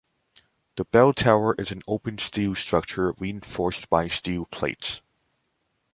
[0.77, 5.03] The bell tower is an open steel structure reinforced by steel plates.